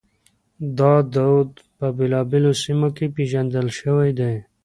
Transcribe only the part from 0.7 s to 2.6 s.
دا دود په بېلابېلو